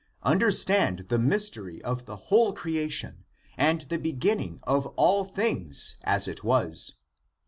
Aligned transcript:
Understand 0.23 1.09
the 1.09 1.19
mystery 1.19 1.79
of 1.83 2.05
the 2.05 2.15
whole 2.15 2.53
creation 2.53 3.23
and 3.55 3.81
the 3.81 3.99
beginning 3.99 4.59
of 4.63 4.87
all 4.97 5.23
things, 5.25 5.95
as 6.03 6.27
it 6.27 6.43
was. 6.43 6.93